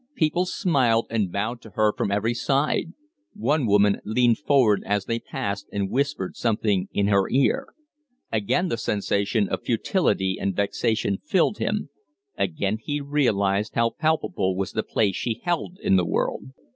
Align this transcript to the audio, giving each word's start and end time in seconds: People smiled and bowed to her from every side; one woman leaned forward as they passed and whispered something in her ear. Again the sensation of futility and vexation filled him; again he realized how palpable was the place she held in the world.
People 0.15 0.47
smiled 0.47 1.05
and 1.11 1.31
bowed 1.31 1.61
to 1.61 1.69
her 1.75 1.93
from 1.95 2.09
every 2.09 2.33
side; 2.33 2.93
one 3.35 3.67
woman 3.67 4.01
leaned 4.03 4.39
forward 4.39 4.81
as 4.83 5.05
they 5.05 5.19
passed 5.19 5.67
and 5.71 5.91
whispered 5.91 6.35
something 6.35 6.87
in 6.91 7.05
her 7.05 7.29
ear. 7.29 7.67
Again 8.31 8.69
the 8.69 8.77
sensation 8.79 9.47
of 9.47 9.61
futility 9.63 10.39
and 10.41 10.55
vexation 10.55 11.19
filled 11.23 11.59
him; 11.59 11.91
again 12.35 12.79
he 12.83 12.99
realized 12.99 13.75
how 13.75 13.91
palpable 13.91 14.55
was 14.55 14.71
the 14.71 14.81
place 14.81 15.15
she 15.15 15.39
held 15.43 15.77
in 15.83 15.97
the 15.97 16.05
world. 16.07 16.45